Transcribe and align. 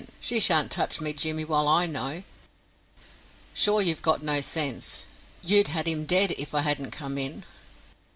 She 0.19 0.37
sharn't 0.39 0.71
touch 0.71 0.99
me 0.99 1.13
Jimmy 1.13 1.45
while 1.45 1.67
I 1.67 1.85
know. 1.85 2.23
Sure 3.53 3.83
you've 3.83 4.01
got 4.01 4.23
no 4.23 4.41
sense. 4.41 5.05
You'd 5.43 5.67
had 5.67 5.87
him 5.87 6.05
dead 6.07 6.31
if 6.39 6.55
I 6.55 6.61
hadn't 6.61 6.89
come 6.89 7.19
in." 7.19 7.45